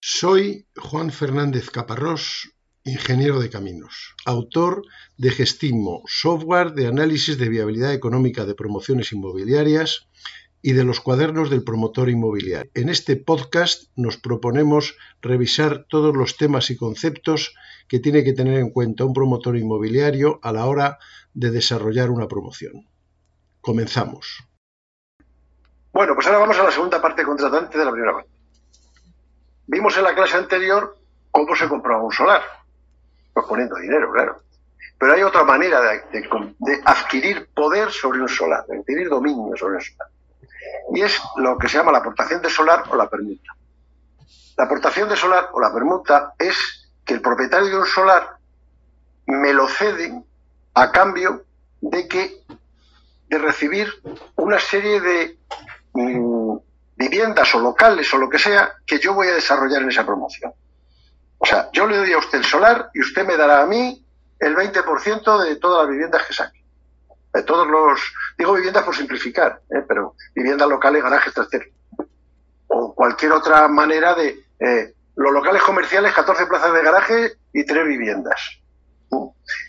[0.00, 2.52] Soy Juan Fernández Caparrós,
[2.84, 4.82] ingeniero de caminos, autor
[5.16, 10.08] de Gestimo, software de análisis de viabilidad económica de promociones inmobiliarias
[10.62, 12.70] y de los cuadernos del promotor inmobiliario.
[12.74, 17.52] En este podcast nos proponemos revisar todos los temas y conceptos
[17.88, 20.98] que tiene que tener en cuenta un promotor inmobiliario a la hora
[21.34, 22.88] de desarrollar una promoción.
[23.60, 24.44] Comenzamos.
[25.92, 28.37] Bueno, pues ahora vamos a la segunda parte contratante de la primera parte.
[29.68, 30.96] Vimos en la clase anterior
[31.30, 32.42] cómo se compraba un solar,
[33.34, 34.40] pues poniendo dinero, claro.
[34.98, 39.82] Pero hay otra manera de, adquirir poder sobre un solar, de adquirir dominio sobre un
[39.82, 40.08] solar.
[40.94, 43.52] Y es lo que se llama la aportación de solar o la permuta.
[44.56, 48.38] La aportación de solar o la permuta es que el propietario de un solar
[49.26, 50.24] me lo cede
[50.72, 51.44] a cambio
[51.82, 52.42] de que
[53.28, 53.92] de recibir
[54.36, 55.38] una serie de
[55.92, 56.56] mm,
[56.98, 60.52] viviendas o locales o lo que sea que yo voy a desarrollar en esa promoción.
[61.38, 64.04] O sea, yo le doy a usted el solar y usted me dará a mí
[64.40, 66.64] el 20% de todas las viviendas que saque.
[67.32, 68.00] De todos los,
[68.36, 69.84] digo viviendas por simplificar, ¿eh?
[69.86, 71.68] pero viviendas locales, garajes, trasteros.
[72.66, 77.86] O cualquier otra manera de, eh, los locales comerciales, 14 plazas de garaje y 3
[77.86, 78.60] viviendas.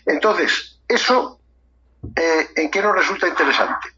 [0.06, 1.40] Entonces, eso,
[2.16, 3.88] eh, ¿en qué nos resulta interesante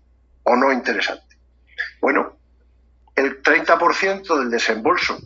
[0.44, 1.36] o no interesante?
[2.00, 2.31] Bueno,
[3.66, 5.18] 30% del desembolso,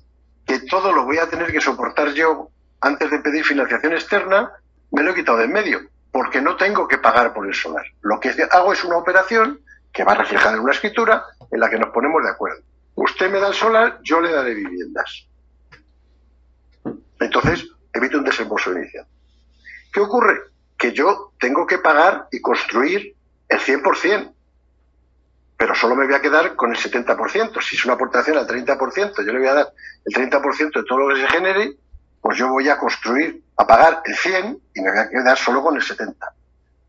[0.47, 4.53] que todo lo voy a tener que soportar yo antes de pedir financiación externa,
[4.93, 5.81] me lo he quitado de en medio,
[6.13, 7.85] porque no tengo que pagar por el solar.
[8.03, 9.61] Lo que hago es una operación
[9.93, 12.63] que va reflejada en una escritura en la que nos ponemos de acuerdo.
[12.95, 15.27] Usted me da el solar, yo le daré viviendas.
[17.21, 19.07] Entonces, evito un desembolso inicial.
[19.93, 20.41] ¿Qué ocurre?
[20.77, 23.15] Que yo tengo que pagar y construir
[23.49, 24.36] el 100%
[25.57, 27.63] pero solo me voy a quedar con el 70%.
[27.63, 29.73] Si es una aportación al 30%, yo le voy a dar
[30.05, 31.77] el 30% de todo lo que se genere,
[32.21, 35.63] pues yo voy a construir, a pagar el 100 y me voy a quedar solo
[35.63, 36.35] con el 70.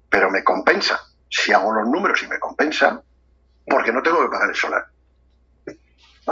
[0.09, 1.00] Pero me compensa.
[1.30, 3.02] Si hago los números y me compensa,
[3.66, 4.86] porque no tengo que pagar el solar.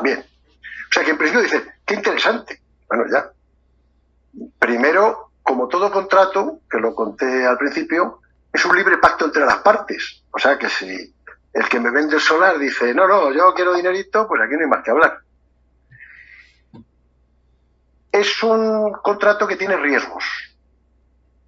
[0.02, 0.20] Bien.
[0.20, 2.62] O sea que en principio dice, qué interesante.
[2.88, 3.30] Bueno, ya.
[4.59, 8.22] Primero, como todo contrato, que lo conté al principio,
[8.52, 10.24] es un libre pacto entre las partes.
[10.32, 11.14] O sea que si
[11.56, 14.60] el que me vende el solar dice, no, no, yo quiero dinerito, pues aquí no
[14.60, 15.20] hay más que hablar.
[18.12, 20.26] Es un contrato que tiene riesgos.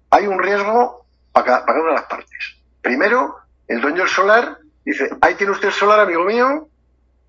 [0.08, 2.56] Hay un riesgo para cada, una de las partes.
[2.80, 3.36] Primero,
[3.66, 6.68] el dueño del solar dice, ahí tiene usted el solar, amigo mío,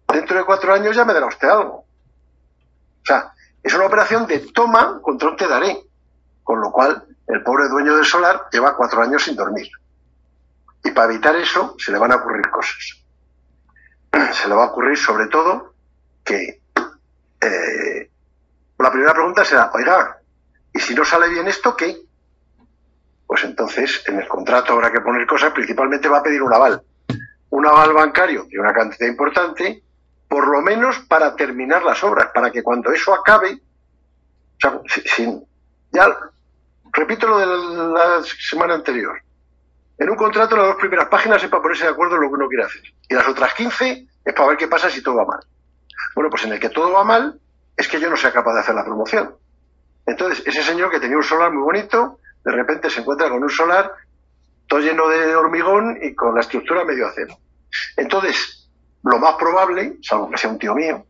[0.08, 1.80] dentro de cuatro años ya me dará usted algo.
[1.80, 5.84] O sea, es una operación de toma contra un te daré.
[6.44, 9.68] Con lo cual, el pobre dueño del solar lleva cuatro años sin dormir.
[10.84, 13.04] Y para evitar eso se le van a ocurrir cosas.
[14.34, 15.74] Se le va a ocurrir sobre todo
[16.24, 16.62] que
[17.42, 18.10] eh,
[18.78, 20.20] la primera pregunta será, oiga,
[20.74, 22.02] ¿y si no sale bien esto, qué?
[23.28, 26.82] Pues entonces en el contrato habrá que poner cosas, principalmente va a pedir un aval.
[27.50, 29.84] Un aval bancario de una cantidad importante,
[30.28, 35.44] por lo menos para terminar las obras, para que cuando eso acabe, o sea, sin,
[35.92, 36.16] ya
[36.94, 39.22] repito lo de la semana anterior,
[40.00, 42.36] en un contrato las dos primeras páginas es para ponerse de acuerdo en lo que
[42.36, 42.82] uno quiere hacer.
[43.10, 45.40] Y las otras 15 es para ver qué pasa si todo va mal.
[46.16, 47.38] Bueno, pues en el que todo va mal
[47.76, 49.36] es que yo no sea capaz de hacer la promoción.
[50.06, 53.50] Entonces, ese señor que tenía un solar muy bonito, de repente se encuentra con un
[53.50, 53.92] solar
[54.68, 57.38] todo lleno de hormigón y con la estructura medio acero.
[57.98, 58.70] Entonces,
[59.04, 61.06] lo más probable, salvo que sea un tío mío,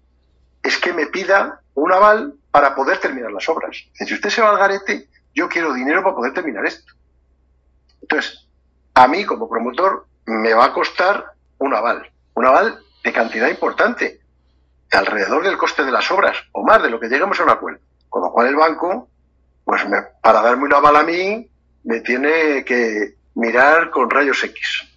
[0.63, 3.77] es que me pida un aval para poder terminar las obras.
[3.93, 6.93] Si usted se va al garete, yo quiero dinero para poder terminar esto.
[8.01, 8.48] Entonces,
[8.93, 14.19] a mí como promotor me va a costar un aval, un aval de cantidad importante,
[14.91, 17.79] alrededor del coste de las obras, o más de lo que lleguemos a un acuerdo.
[18.09, 19.07] Con lo cual el banco,
[19.63, 19.83] pues
[20.21, 21.49] para darme un aval a mí,
[21.83, 24.87] me tiene que mirar con rayos X.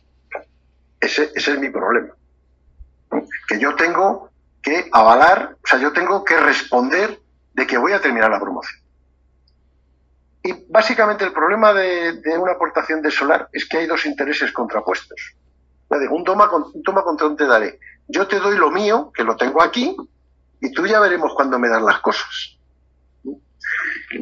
[1.00, 2.14] Ese, ese es mi problema.
[3.47, 4.31] Que yo tengo
[4.62, 7.20] que avalar, o sea, yo tengo que responder
[7.52, 8.81] de que voy a terminar la promoción.
[10.43, 15.37] Y básicamente el problema de, una aportación de solar es que hay dos intereses contrapuestos.
[15.89, 17.79] Un toma, un toma contra un te daré.
[18.09, 19.94] Yo te doy lo mío, que lo tengo aquí,
[20.61, 22.56] y tú ya veremos cuándo me dan las cosas.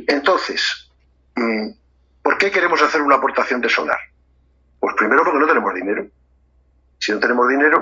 [0.07, 0.91] Entonces,
[1.37, 1.71] mm,
[2.23, 3.99] ¿por qué queremos hacer una aportación de solar?
[4.79, 6.07] Pues primero porque no tenemos dinero.
[6.99, 7.79] Si no tenemos dinero,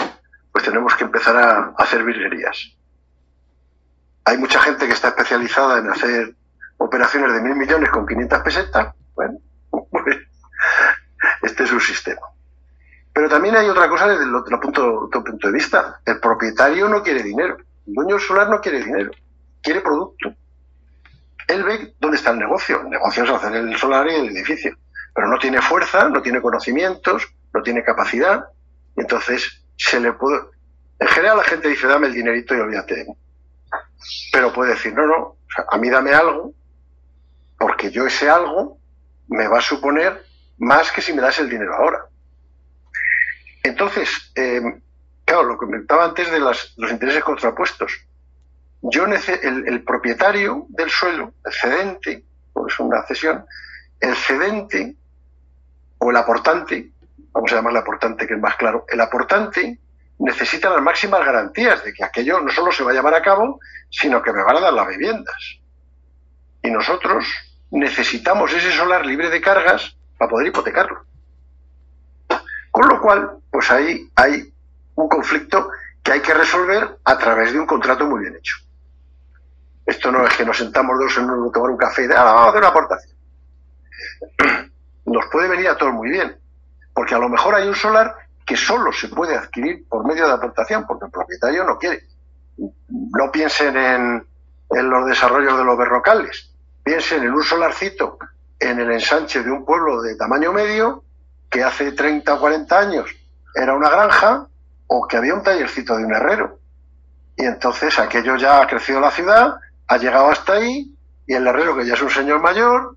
[0.53, 2.75] pues tenemos que empezar a hacer virguerías.
[4.25, 6.35] Hay mucha gente que está especializada en hacer
[6.79, 9.39] operaciones de mil millones con 500 pesetas, bueno,
[9.91, 10.17] pues,
[11.43, 12.23] este es un sistema.
[13.13, 16.01] Pero también hay otra cosa desde el otro punto, otro punto de vista.
[16.05, 17.57] El propietario no quiere dinero.
[17.87, 19.11] El dueño solar no quiere dinero.
[19.61, 20.33] Quiere producto.
[21.49, 22.81] él ve dónde está el negocio.
[22.83, 24.77] El negocio es hacer el solar y el edificio.
[25.13, 28.45] Pero no tiene fuerza, no tiene conocimientos, no tiene capacidad.
[28.97, 30.39] Y entonces se le puede.
[31.01, 33.15] En general la gente dice, dame el dinerito y olvídate de mí.
[34.33, 35.37] Pero puede decir, no, no,
[35.69, 36.53] a mí dame algo,
[37.59, 38.79] porque yo ese algo
[39.29, 40.25] me va a suponer
[40.59, 42.07] más que si me das el dinero ahora.
[43.63, 44.61] Entonces, eh,
[45.25, 47.93] claro, lo que comentaba antes de los intereses contrapuestos.
[48.81, 53.45] Yo el, el, propietario del suelo, el cedente, o es una cesión,
[54.01, 54.97] el cedente
[55.99, 56.93] o el aportante,
[57.33, 59.81] vamos a llamarle aportante que es más claro, el aportante
[60.21, 63.61] necesita las máximas garantías de que aquello no solo se va a llevar a cabo,
[63.91, 65.61] sino que me van a dar las viviendas.
[66.63, 67.25] Y nosotros
[67.71, 71.05] necesitamos ese solar libre de cargas para poder hipotecarlo.
[72.71, 74.53] Con lo cual, pues ahí hay
[74.95, 75.71] un conflicto
[76.03, 78.57] que hay que resolver a través de un contrato muy bien hecho.
[79.87, 82.25] Esto no es que nos sentamos dos en un, tomar un café y de, ah,
[82.25, 83.17] vamos a hacer una aportación.
[85.07, 86.37] Nos puede venir a todos muy bien,
[86.93, 88.15] porque a lo mejor hay un solar
[88.45, 92.03] que solo se puede adquirir por medio de aportación, porque el propietario no quiere.
[92.57, 94.27] No piensen en,
[94.71, 96.48] en los desarrollos de los berrocales,
[96.89, 98.17] piensen en un solarcito
[98.59, 101.05] en el ensanche de un pueblo de tamaño medio
[101.51, 103.15] que hace 30 o 40 años
[103.55, 104.47] era una granja
[104.87, 106.59] o que había un tallercito de un herrero.
[107.37, 109.57] Y entonces aquello ya ha crecido la ciudad,
[109.87, 110.91] ha llegado hasta ahí
[111.27, 112.97] y el herrero, que ya es un señor mayor,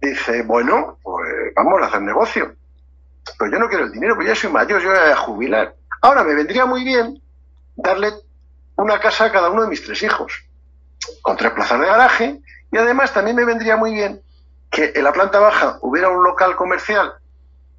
[0.00, 2.54] dice, bueno, pues vamos a hacer negocio.
[3.38, 5.74] Pero yo no quiero el dinero, pues ya soy mayor, yo voy a jubilar.
[6.00, 7.20] Ahora me vendría muy bien
[7.76, 8.10] darle
[8.76, 10.32] una casa a cada uno de mis tres hijos,
[11.20, 14.22] con tres plazas de garaje, y además también me vendría muy bien
[14.70, 17.14] que en la planta baja hubiera un local comercial,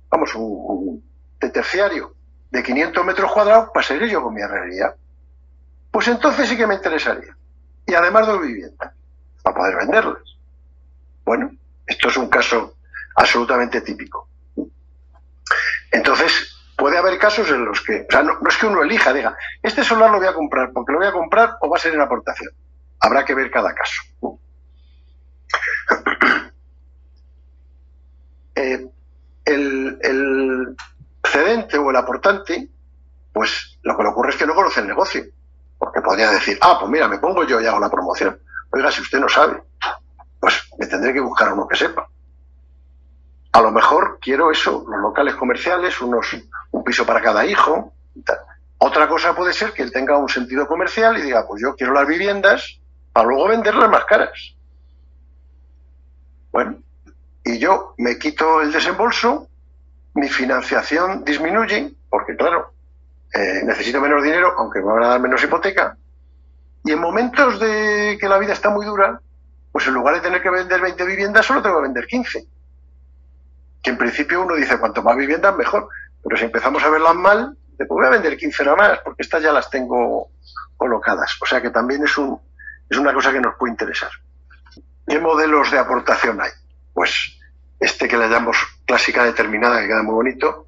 [0.09, 1.03] vamos, un,
[1.39, 2.15] de terciario,
[2.50, 4.95] de 500 metros cuadrados para seguir yo con mi herrería.
[5.91, 7.36] Pues entonces sí que me interesaría.
[7.86, 8.94] Y además de vivienda,
[9.44, 10.24] para poder venderlas.
[11.25, 11.51] Bueno,
[11.86, 12.75] esto es un caso
[13.15, 14.27] absolutamente típico.
[15.91, 19.36] Entonces, puede haber casos en los que, o sea, no, es que uno elija, diga,
[19.62, 21.94] este solar lo voy a comprar porque lo voy a comprar o va a ser
[21.94, 22.51] en aportación.
[23.01, 24.01] Habrá que ver cada caso.
[28.56, 28.89] Eh,
[29.45, 30.75] el,
[31.69, 32.69] cedente o el aportante,
[33.33, 35.24] pues lo que le ocurre es que no conoce el negocio.
[35.77, 38.38] Porque podría decir, ah, pues mira, me pongo yo y hago la promoción.
[38.71, 39.62] Oiga, si usted no sabe,
[40.39, 42.07] pues me tendré que buscar uno que sepa.
[43.51, 46.36] A lo mejor quiero eso, los locales comerciales, unos,
[46.71, 47.94] un piso para cada hijo.
[48.77, 51.94] Otra cosa puede ser que él tenga un sentido comercial y diga, pues yo quiero
[51.94, 52.80] las viviendas
[53.12, 54.56] para luego venderlas más caras.
[56.51, 56.77] Bueno,
[57.44, 59.49] y yo me quito el desembolso,
[60.19, 62.74] mi financiación disminuye, porque claro,
[63.33, 65.98] eh, necesito menos dinero, aunque me van a dar menos hipoteca.
[66.83, 69.19] Y en momentos de que la vida está muy dura,
[69.71, 72.45] pues en lugar de tener que vender 20 viviendas, solo tengo que vender 15.
[73.81, 75.89] Que en principio uno dice, cuanto más viviendas, mejor.
[76.24, 79.42] Pero si empezamos a verlas mal, pues voy a vender 15 nada más, porque estas
[79.42, 80.30] ya las tengo
[80.75, 81.38] colocadas.
[81.42, 82.39] O sea que también es, un,
[82.89, 84.10] es una cosa que nos puede interesar.
[85.07, 86.51] ¿Qué modelos de aportación hay?
[86.94, 87.38] Pues
[87.79, 90.67] este que le llamamos clásica determinada, que queda muy bonito,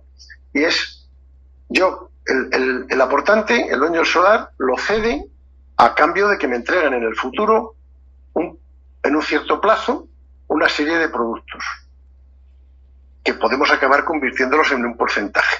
[0.53, 1.09] y es
[1.69, 5.25] yo, el, aportante, el dueño del solar, lo cede
[5.77, 7.75] a cambio de que me entreguen en el futuro,
[8.35, 10.07] en un cierto plazo,
[10.47, 11.63] una serie de productos
[13.23, 15.57] que podemos acabar convirtiéndolos en un porcentaje.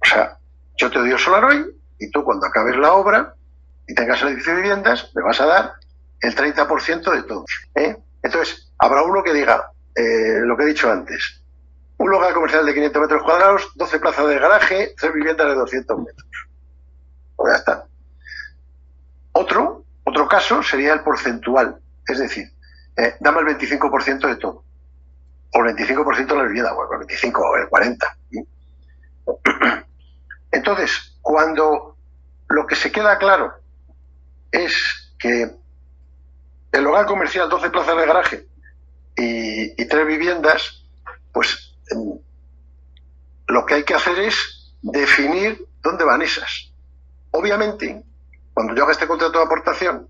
[0.00, 0.38] O sea,
[0.76, 1.66] yo te doy el solar hoy
[1.98, 3.34] y tú cuando acabes la obra
[3.86, 5.72] y tengas el edificio de viviendas, me vas a dar
[6.20, 7.50] el 30% de todos.
[7.74, 7.96] ¿eh?
[8.22, 11.42] Entonces, habrá uno que diga, eh, lo que he dicho antes.
[11.96, 15.98] Un local comercial de 500 metros cuadrados, 12 plazas de garaje, 3 viviendas de 200
[15.98, 16.28] metros.
[17.34, 17.86] Pues ya está.
[19.32, 21.78] Otro, otro caso sería el porcentual.
[22.06, 22.46] Es decir,
[22.96, 24.62] eh, dame el 25% de todo.
[25.54, 28.16] O el 25% de la vivienda, bueno, el 25 o el 40.
[30.52, 31.96] Entonces, cuando
[32.48, 33.54] lo que se queda claro
[34.52, 34.74] es
[35.18, 35.50] que
[36.72, 38.46] el local comercial, 12 plazas de garaje,
[39.16, 40.84] y, tres viviendas,
[41.32, 41.74] pues
[43.48, 46.72] lo que hay que hacer es definir dónde van esas.
[47.30, 48.02] Obviamente,
[48.52, 50.08] cuando yo haga este contrato de aportación,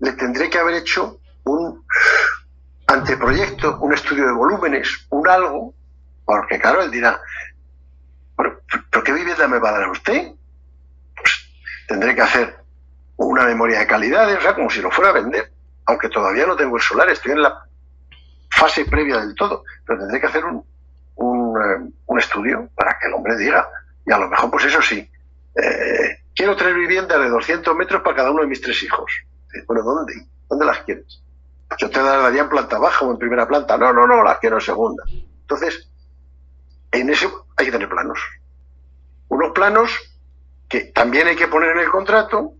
[0.00, 1.84] le tendré que haber hecho un
[2.86, 5.74] anteproyecto, un estudio de volúmenes, un algo,
[6.24, 7.20] porque claro, él dirá,
[8.36, 10.32] ¿pero, qué vivienda me va a dar usted?
[11.16, 11.32] Pues
[11.88, 12.56] tendré que hacer
[13.16, 15.52] una memoria de calidades, o sea, como si lo fuera a vender,
[15.86, 17.66] aunque todavía no tengo el solar, estoy en la
[18.62, 20.64] fase previa del todo, pero tendré que hacer un,
[21.16, 23.68] un, eh, estudio para que el hombre diga,
[24.06, 25.10] y a lo mejor pues eso sí,
[25.56, 29.10] eh, quiero tres viviendas de 200 metros para cada uno de mis tres hijos.
[29.66, 30.14] Bueno, ¿dónde?
[30.48, 31.20] ¿Dónde las quieres?
[31.76, 33.76] Yo te daría en planta baja o en primera planta.
[33.76, 35.02] No, no, no, las quiero en segunda.
[35.40, 35.88] Entonces,
[36.92, 38.20] en eso hay que tener planos.
[39.28, 39.90] Unos planos
[40.68, 42.52] que también hay que poner en el contrato,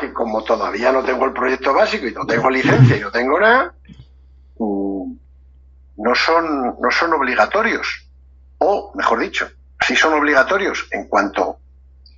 [0.00, 3.38] que como todavía no tengo el proyecto básico y no tengo licencia y no tengo
[3.38, 3.74] nada,
[6.00, 8.06] no son, no son obligatorios.
[8.58, 11.58] O, mejor dicho, sí son obligatorios en cuanto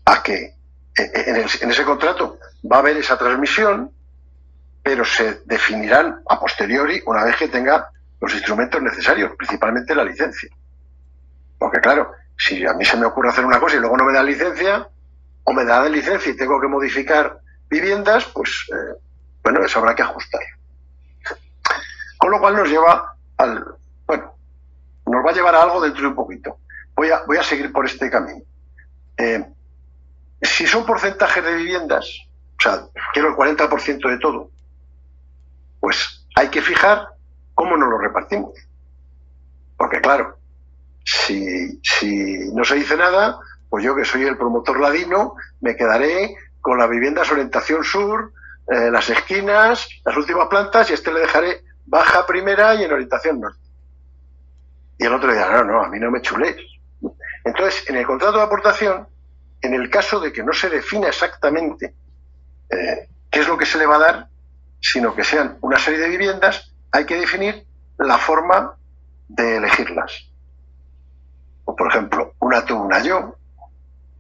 [0.05, 0.55] a que
[0.97, 2.39] en, en ese contrato
[2.71, 3.91] va a haber esa transmisión,
[4.83, 10.49] pero se definirán a posteriori una vez que tenga los instrumentos necesarios, principalmente la licencia.
[11.59, 14.13] Porque claro, si a mí se me ocurre hacer una cosa y luego no me
[14.13, 14.89] da licencia,
[15.45, 19.01] o me da licencia y tengo que modificar viviendas, pues eh,
[19.43, 20.41] bueno, eso habrá que ajustar.
[22.17, 23.12] Con lo cual nos lleva
[23.43, 23.65] al,
[24.07, 24.35] bueno,
[25.07, 26.59] nos va a llevar a algo dentro de un poquito.
[26.95, 28.43] Voy a, voy a seguir por este camino.
[29.17, 29.45] Eh,
[30.41, 32.07] si son porcentajes de viviendas,
[32.59, 34.51] o sea, quiero el 40% de todo,
[35.81, 37.09] pues hay que fijar
[37.55, 38.53] cómo nos lo repartimos.
[39.77, 40.37] Porque claro,
[41.05, 46.37] si, si no se dice nada, pues yo que soy el promotor ladino, me quedaré
[46.61, 48.33] con las viviendas orientación sur,
[48.69, 52.93] eh, las esquinas, las últimas plantas, y a este le dejaré baja primera y en
[52.93, 53.59] orientación norte.
[54.99, 56.57] Y el otro dirá, no, no, a mí no me chuléis.
[57.45, 59.09] Entonces, en el contrato de aportación,
[59.61, 61.95] en el caso de que no se defina exactamente
[62.71, 64.29] eh, qué es lo que se le va a dar,
[64.81, 67.67] sino que sean una serie de viviendas, hay que definir
[67.99, 68.77] la forma
[69.29, 70.29] de elegirlas.
[71.65, 73.37] O, por ejemplo, una tú, una yo.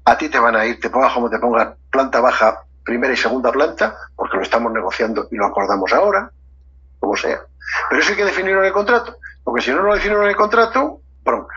[0.04, 3.16] A ti te van a ir, te pongas como te pongas planta baja, primera y
[3.16, 6.30] segunda planta, porque lo estamos negociando y lo acordamos ahora,
[6.98, 7.40] como sea.
[7.88, 10.36] Pero eso hay que definirlo en el contrato, porque si no lo definen en el
[10.36, 11.54] contrato, bronca.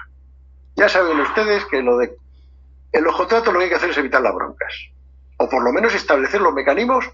[0.76, 2.18] Ya saben ustedes que lo de
[2.92, 4.74] en los contratos lo que hay que hacer es evitar las broncas,
[5.38, 7.06] o por lo menos establecer los mecanismos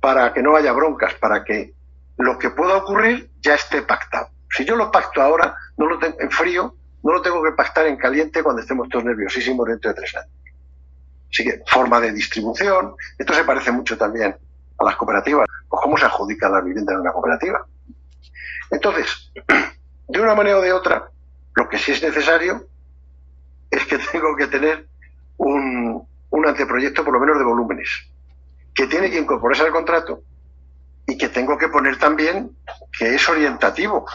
[0.00, 1.72] para que no haya broncas, para que
[2.18, 4.28] lo que pueda ocurrir ya esté pactado.
[4.50, 7.86] Si yo lo pacto ahora, no lo tengo en frío, no lo tengo que pactar
[7.86, 10.30] en caliente cuando estemos todos nerviosísimos dentro de tres años.
[11.30, 14.36] Así que forma de distribución, esto se parece mucho también
[14.78, 17.66] a las cooperativas, o cómo se adjudica la vivienda en una cooperativa.
[18.70, 19.32] Entonces,
[20.08, 21.10] de una manera o de otra,
[21.54, 22.66] lo que sí es necesario
[23.70, 24.86] es que tengo que tener
[25.36, 26.06] un,
[26.46, 27.88] anteproyecto por lo menos de volúmenes,
[28.74, 30.22] que tiene que incorporarse al contrato
[31.06, 32.56] y que tengo que poner también
[32.98, 34.06] que es orientativo,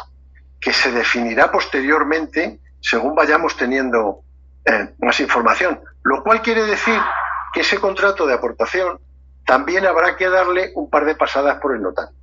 [0.60, 4.24] que se definirá posteriormente según vayamos teniendo
[4.66, 5.80] eh, más información.
[6.04, 7.00] Lo cual quiere decir
[7.54, 9.00] que ese contrato de aportación
[9.46, 12.16] también habrá que darle un par de pasadas por el notario.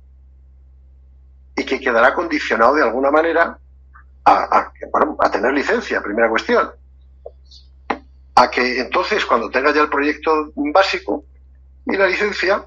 [1.55, 3.57] Y que quedará condicionado de alguna manera
[4.25, 4.71] a,
[5.19, 6.71] a, tener licencia, primera cuestión.
[8.35, 11.25] A que entonces, cuando tenga ya el proyecto básico
[11.85, 12.65] y la licencia,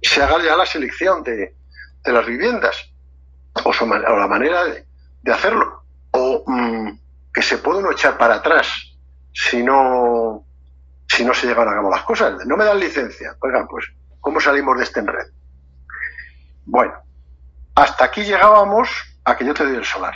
[0.00, 1.54] se haga ya la selección de,
[2.04, 2.90] de las viviendas
[3.64, 4.86] o, o la manera de,
[5.22, 5.82] de hacerlo.
[6.12, 6.98] O mm,
[7.32, 8.68] que se puede uno echar para atrás
[9.32, 10.44] si no,
[11.08, 12.44] si no se llegan a cabo las cosas.
[12.46, 13.36] No me dan licencia.
[13.40, 13.86] Oigan, pues,
[14.20, 15.30] ¿cómo salimos de este enredo?
[16.64, 16.92] Bueno,
[17.74, 18.88] hasta aquí llegábamos
[19.24, 20.14] a que yo te doy el solar.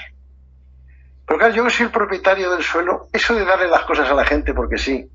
[1.27, 4.25] Pero claro, yo soy el propietario del suelo, eso de darle las cosas a la
[4.25, 5.11] gente porque sí,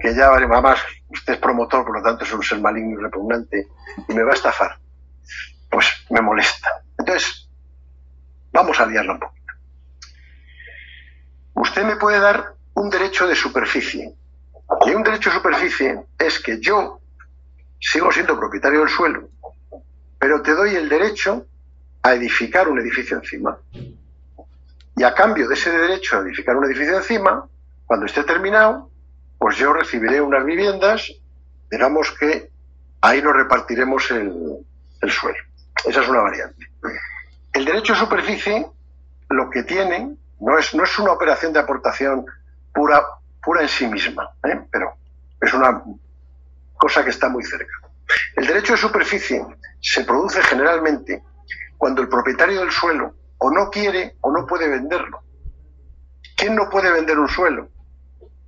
[0.00, 3.68] que ya, además, usted es promotor, por lo tanto es un ser maligno y repugnante,
[4.08, 4.78] y me va a estafar,
[5.70, 6.82] pues me molesta.
[6.98, 7.48] Entonces,
[8.52, 9.52] vamos a liarlo un poquito.
[11.54, 14.14] Usted me puede dar un derecho de superficie.
[14.86, 17.00] Y un derecho de superficie es que yo
[17.78, 19.28] sigo siendo propietario del suelo,
[20.18, 21.46] pero te doy el derecho
[22.02, 23.58] a edificar un edificio encima.
[24.96, 27.46] Y a cambio de ese derecho a edificar un edificio encima,
[27.86, 28.90] cuando esté terminado,
[29.38, 31.10] pues yo recibiré unas viviendas,
[31.70, 32.50] digamos que
[33.00, 34.58] ahí nos repartiremos el,
[35.00, 35.38] el suelo.
[35.84, 36.68] Esa es una variante.
[37.52, 38.66] El derecho a superficie
[39.30, 42.24] lo que tiene no es, no es una operación de aportación
[42.72, 43.02] pura,
[43.42, 44.60] pura en sí misma, ¿eh?
[44.70, 44.94] pero
[45.40, 45.82] es una
[46.76, 47.72] cosa que está muy cerca.
[48.36, 49.44] El derecho de superficie
[49.80, 51.22] se produce generalmente
[51.82, 55.20] cuando el propietario del suelo o no quiere o no puede venderlo.
[56.36, 57.70] ¿Quién no puede vender un suelo?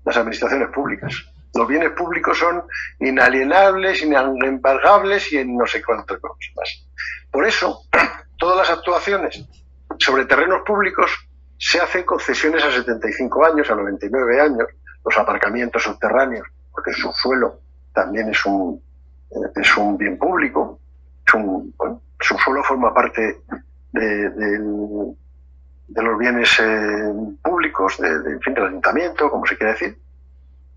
[0.05, 1.13] Las administraciones públicas.
[1.53, 2.63] Los bienes públicos son
[3.01, 6.87] inalienables, inembargables y en no sé cuántas cosas más.
[7.29, 7.81] Por eso,
[8.39, 9.45] todas las actuaciones
[9.99, 11.11] sobre terrenos públicos
[11.59, 14.69] se hacen concesiones a 75 años, a 99 años,
[15.05, 17.63] los aparcamientos subterráneos, porque su suelo
[17.93, 18.81] también es un,
[19.33, 20.79] eh, es un bien público,
[21.27, 21.73] su
[22.21, 23.41] suelo forma parte
[23.93, 24.61] de,
[25.89, 29.99] los bienes eh, públicos, de, fin, del ayuntamiento, como se quiere decir.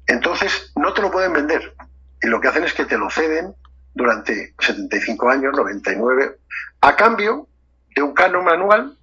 [0.05, 1.73] Entonces, no te lo pueden vender.
[2.21, 3.53] Y lo que hacen es que te lo ceden
[3.93, 6.37] durante 75 años, 99,
[6.81, 7.47] a cambio
[7.95, 8.97] de un canon anual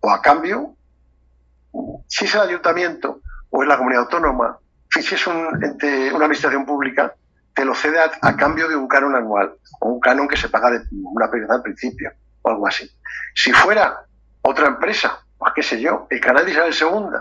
[0.00, 0.74] o a cambio,
[2.08, 3.20] si es el ayuntamiento
[3.50, 4.58] o es la comunidad autónoma,
[4.90, 7.14] si es un una administración pública,
[7.56, 10.70] te lo cede a, cambio de un canon anual o un canon que se paga
[10.70, 12.86] de una pérdida al principio o algo así.
[13.34, 14.02] Si fuera
[14.42, 17.18] otra empresa, pues qué sé yo, el canal de Isabel II,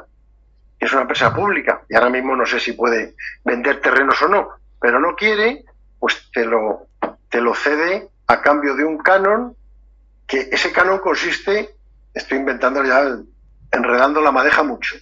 [0.77, 3.15] que es una empresa pública y ahora mismo no sé si puede
[3.45, 4.49] vender terrenos o no,
[4.81, 5.63] pero no quiere,
[5.99, 6.87] pues te lo,
[7.29, 9.55] te lo cede a cambio de un canon,
[10.27, 11.77] que ese canon consiste,
[12.13, 13.19] estoy inventando ya,
[13.71, 14.97] enredando la madeja mucho,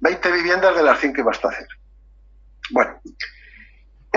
[0.00, 1.68] 20 viviendas de las 5 que basta hacer.
[2.70, 2.98] Bueno,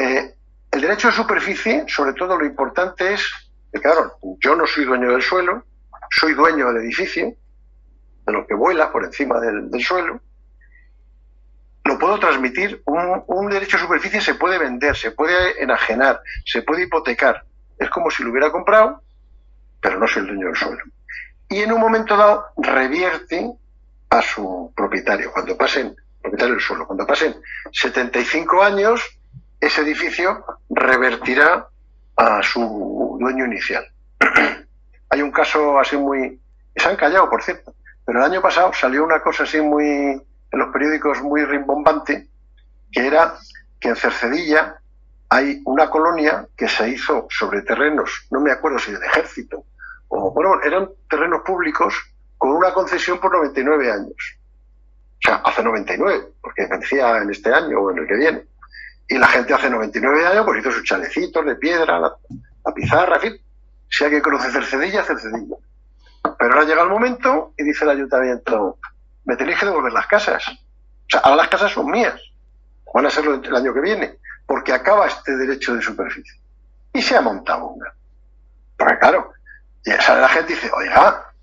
[0.01, 0.35] eh,
[0.71, 3.23] el derecho de superficie, sobre todo lo importante es,
[3.71, 5.63] que claro, yo no soy dueño del suelo,
[6.09, 7.35] soy dueño del edificio,
[8.25, 10.19] de lo que vuela por encima del, suelo,
[11.83, 12.81] lo puedo transmitir.
[12.85, 17.43] Un, un, derecho de superficie se puede vender, se puede enajenar, se puede hipotecar.
[17.77, 19.03] Es como si lo hubiera comprado,
[19.79, 20.83] pero no soy el dueño del suelo.
[21.47, 23.51] Y en un momento dado revierte
[24.09, 25.31] a su propietario.
[25.31, 27.35] Cuando pasen, propietario del suelo, cuando pasen
[27.71, 29.20] 75 años,
[29.61, 31.67] ese edificio revertirá
[32.17, 33.85] a su dueño inicial.
[35.09, 36.41] Hay un caso así muy...
[36.75, 37.73] Se han callado, por cierto,
[38.05, 39.85] pero el año pasado salió una cosa así muy...
[39.85, 42.27] en los periódicos muy rimbombante,
[42.91, 43.35] que era
[43.79, 44.81] que en Cercedilla
[45.29, 49.63] hay una colonia que se hizo sobre terrenos, no me acuerdo si del ejército,
[50.09, 51.95] o bueno, eran terrenos públicos
[52.37, 54.13] con una concesión por 99 años.
[54.13, 58.43] O sea, hace 99, porque vencía en este año o en el que viene.
[59.11, 62.15] Y la gente hace 99 años pues hizo sus chalecitos de piedra, la,
[62.73, 63.41] pizarra, en fin.
[63.89, 65.57] Si hay que conocer Cercedilla, Cercedilla.
[66.39, 68.77] Pero ahora llega el momento y dice el ayuntamiento,
[69.25, 70.47] me tenéis que devolver las casas.
[70.47, 72.21] O sea, ahora las casas son mías.
[72.93, 76.39] Van a serlo el año que viene, porque acaba este derecho de superficie.
[76.93, 77.93] Y se ha montado una.
[78.77, 79.33] Porque claro,
[79.83, 81.33] ya sale la gente y dice, oiga,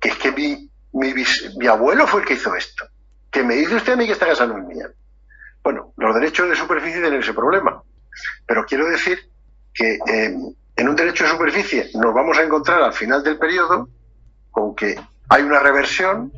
[0.00, 2.86] que es que mi, mi, abuelo fue el que hizo esto.
[3.30, 4.88] Que me dice usted a mí que esta casa no es mía.
[5.68, 7.82] Bueno, los derechos de superficie tienen ese problema.
[8.46, 9.18] Pero quiero decir
[9.74, 10.34] que eh,
[10.74, 13.86] en un derecho de superficie nos vamos a encontrar al final del periodo
[14.50, 16.32] con que hay una reversión,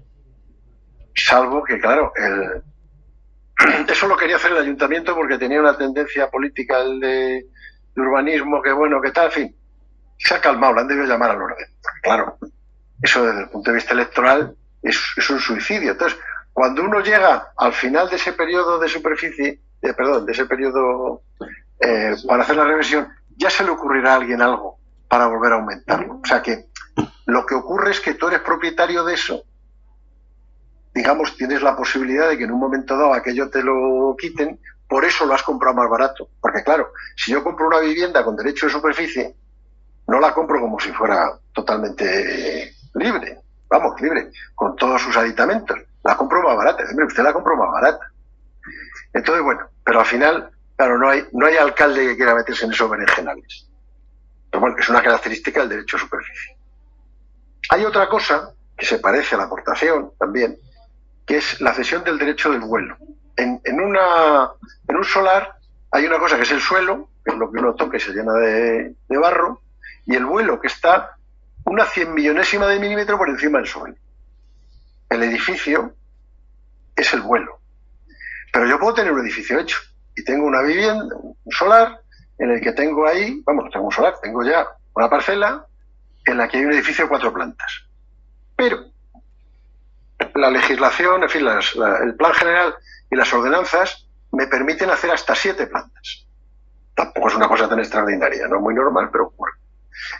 [1.14, 6.80] salvo que, claro, el, eso lo quería hacer el ayuntamiento porque tenía una tendencia política
[6.80, 7.46] de,
[7.94, 9.56] de urbanismo, que bueno, que tal, en fin.
[10.18, 11.68] Se ha calmado, le han debido llamar al orden.
[12.02, 12.36] claro,
[13.00, 15.92] eso desde el punto de vista electoral es, un suicidio.
[15.92, 16.18] Entonces,
[16.52, 21.22] cuando uno llega al final de ese periodo de superficie, perdón, de ese periodo
[21.80, 25.56] eh, para hacer la reversión, ya se le ocurrirá a alguien algo para volver a
[25.56, 26.20] aumentarlo.
[26.22, 26.66] O sea que
[27.26, 29.42] lo que ocurre es que tú eres propietario de eso.
[30.92, 34.58] Digamos, tienes la posibilidad de que en un momento dado aquello te lo quiten,
[34.88, 36.28] por eso lo has comprado más barato.
[36.40, 39.34] Porque claro, si yo compro una vivienda con derecho de superficie,
[40.08, 45.78] no la compro como si fuera totalmente libre, vamos, libre, con todos sus aditamentos.
[46.10, 48.10] La compro más barata, usted la compró más barata.
[49.12, 52.72] Entonces, bueno, pero al final, claro, no hay, no hay alcalde que quiera meterse en
[52.72, 53.68] esos berenjenales.
[54.50, 56.56] Pero bueno, es una característica del derecho a superficie.
[57.68, 60.58] Hay otra cosa que se parece a la aportación también,
[61.24, 62.96] que es la cesión del derecho del vuelo.
[63.36, 64.50] En, en, una,
[64.88, 65.54] en un solar
[65.92, 68.10] hay una cosa que es el suelo, que es lo que uno toca y se
[68.10, 69.62] llena de, de barro,
[70.06, 71.14] y el vuelo que está
[71.66, 73.94] una cien millonésima de milímetro por encima del suelo.
[75.08, 75.94] El edificio
[77.00, 77.60] es el vuelo.
[78.52, 79.78] Pero yo puedo tener un edificio hecho
[80.16, 82.00] y tengo una vivienda, un solar,
[82.38, 85.66] en el que tengo ahí, vamos, tengo un solar, tengo ya una parcela
[86.24, 87.82] en la que hay un edificio de cuatro plantas.
[88.56, 88.86] Pero
[90.34, 92.74] la legislación, en fin, el plan general
[93.10, 96.26] y las ordenanzas me permiten hacer hasta siete plantas.
[96.94, 99.52] Tampoco es una cosa tan extraordinaria, no muy normal, pero ocurre.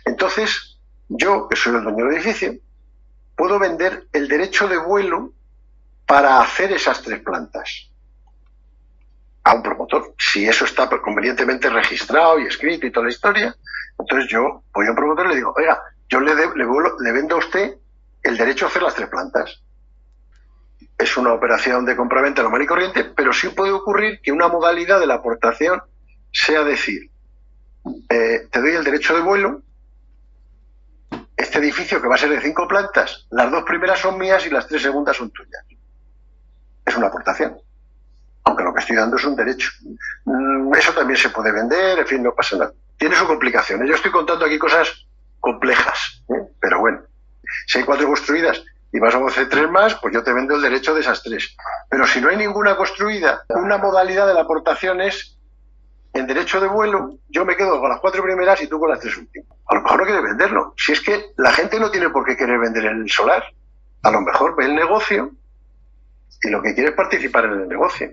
[0.04, 2.54] Entonces, yo, que soy el dueño del edificio,
[3.36, 5.32] puedo vender el derecho de vuelo
[6.10, 7.88] para hacer esas tres plantas
[9.44, 10.12] a un promotor.
[10.18, 13.54] Si eso está convenientemente registrado y escrito y toda la historia,
[13.96, 17.38] entonces yo voy a un promotor y le digo, oiga, yo le, le, vendo a
[17.38, 17.76] usted
[18.24, 19.62] el derecho a hacer las tres plantas.
[20.98, 24.98] Es una operación de compraventa normal y corriente, pero sí puede ocurrir que una modalidad
[24.98, 25.80] de la aportación
[26.32, 27.08] sea decir,
[28.08, 29.62] eh, te doy el derecho de vuelo,
[31.36, 34.50] este edificio que va a ser de cinco plantas, las dos primeras son mías y
[34.50, 35.64] las tres segundas son tuyas.
[36.90, 37.56] Es una aportación.
[38.42, 39.70] Aunque lo que estoy dando es un derecho.
[40.24, 42.72] Mm, eso también se puede vender, en fin, no pasa nada.
[42.98, 43.86] Tiene su complicación.
[43.86, 45.06] Yo estoy contando aquí cosas
[45.38, 46.50] complejas, ¿eh?
[46.60, 47.00] pero bueno,
[47.68, 48.60] si hay cuatro construidas
[48.92, 51.56] y vas a hacer tres más, pues yo te vendo el derecho de esas tres.
[51.88, 55.38] Pero si no hay ninguna construida, una modalidad de la aportación es
[56.12, 58.98] en derecho de vuelo, yo me quedo con las cuatro primeras y tú con las
[58.98, 59.56] tres últimas.
[59.68, 60.74] A lo mejor no quieres venderlo.
[60.76, 63.44] Si es que la gente no tiene por qué querer vender el solar.
[64.02, 65.30] A lo mejor ve el negocio
[66.42, 68.10] y lo que quiere es participar en el negocio.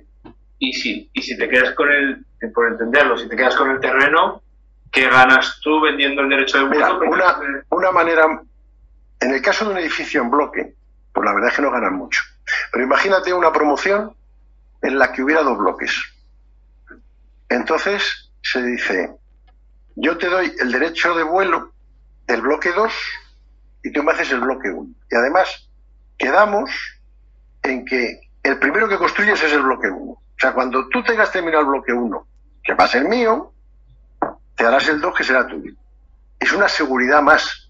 [0.60, 3.80] Y si, y si te quedas con el, por entenderlo, si te quedas con el
[3.80, 4.42] terreno,
[4.92, 7.00] ¿qué ganas tú vendiendo el derecho de vuelo?
[7.02, 8.42] una, una manera,
[9.20, 10.74] en el caso de un edificio en bloque,
[11.14, 12.22] pues la verdad es que no ganan mucho.
[12.72, 14.14] Pero imagínate una promoción
[14.82, 15.96] en la que hubiera dos bloques.
[17.50, 19.12] Entonces se dice,
[19.96, 21.72] yo te doy el derecho de vuelo
[22.28, 22.94] del bloque 2
[23.84, 24.90] y tú me haces el bloque 1.
[25.10, 25.70] Y además
[26.18, 26.70] quedamos
[27.68, 30.12] en que el primero que construyes es el bloque 1.
[30.12, 32.28] O sea, cuando tú tengas terminado el bloque 1,
[32.64, 33.52] que va a ser mío,
[34.56, 35.74] te harás el 2 que será tuyo.
[36.40, 37.70] Es una seguridad más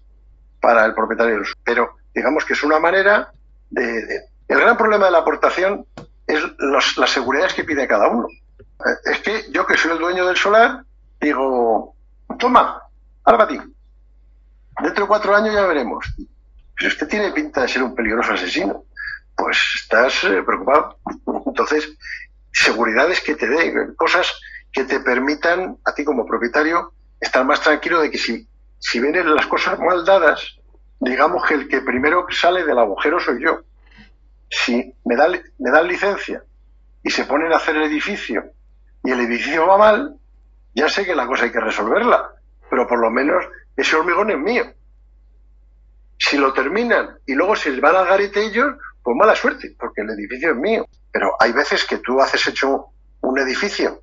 [0.60, 1.42] para el propietario.
[1.64, 3.30] Pero digamos que es una manera
[3.70, 4.28] de...
[4.48, 5.84] El gran problema de la aportación
[6.26, 6.42] es
[6.96, 8.28] las seguridades que pide cada uno.
[8.28, 10.84] Eh, es que yo que soy el dueño del solar,
[11.20, 11.94] digo,
[12.38, 12.82] toma,
[13.24, 13.60] ahora para ti.
[14.82, 16.06] Dentro de cuatro años ya veremos.
[16.78, 18.84] Si usted tiene pinta de ser un peligroso asesino,
[19.38, 20.98] pues estás eh, preocupado.
[21.46, 21.96] Entonces,
[22.52, 24.38] seguridades que te den, cosas
[24.72, 28.46] que te permitan a ti como propietario estar más tranquilo de que si,
[28.78, 30.58] si vienen las cosas mal dadas,
[30.98, 33.60] digamos que el que primero sale del agujero soy yo.
[34.50, 36.42] Si me, da, me dan licencia
[37.02, 38.44] y se ponen a hacer el edificio
[39.04, 40.16] y el edificio va mal,
[40.74, 42.32] ya sé que la cosa hay que resolverla,
[42.68, 43.44] pero por lo menos
[43.76, 44.64] ese hormigón es mío.
[46.18, 50.10] Si lo terminan y luego se van al garete ellos, pues mala suerte, porque el
[50.10, 50.86] edificio es mío.
[51.12, 52.86] Pero hay veces que tú haces hecho
[53.20, 54.02] un edificio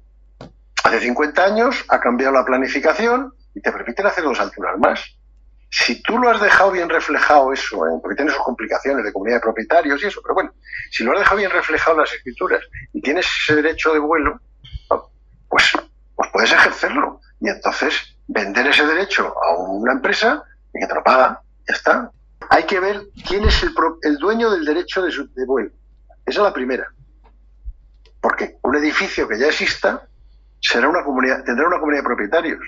[0.83, 5.17] hace 50 años, ha cambiado la planificación y te permiten hacer dos alturas más.
[5.71, 7.99] Si tú lo has dejado bien reflejado eso, ¿eh?
[8.01, 10.53] porque tiene sus complicaciones de comunidad de propietarios y eso, pero bueno,
[10.91, 12.61] si lo has dejado bien reflejado en las escrituras
[12.93, 14.39] y tienes ese derecho de vuelo,
[15.49, 15.71] pues,
[16.15, 17.19] pues puedes ejercerlo.
[17.39, 22.11] Y entonces vender ese derecho a una empresa y que te lo paga, ya está.
[22.49, 25.71] Hay que ver quién es el, el dueño del derecho de, de vuelo.
[26.25, 26.87] Esa es la primera.
[28.21, 30.07] Porque un edificio que ya exista
[30.59, 32.59] será una comunidad, tendrá una comunidad de propietarios.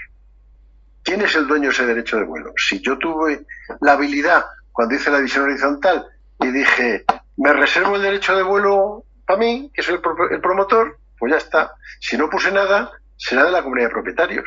[1.04, 2.54] ¿Quién es el dueño de ese derecho de vuelo?
[2.58, 3.46] Si yo tuve
[3.82, 6.06] la habilidad cuando hice la visión horizontal
[6.40, 7.06] y dije,
[7.38, 11.38] me reservo el derecho de vuelo para mí, que soy el, el promotor, pues ya
[11.38, 11.74] está.
[12.00, 14.46] Si no puse nada, será de la comunidad de propietarios.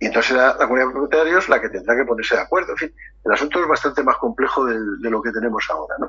[0.00, 2.72] Y entonces será la comunidad de propietarios la que tendrá que ponerse de acuerdo.
[2.72, 6.08] En fin, el asunto es bastante más complejo de, de lo que tenemos ahora, ¿no?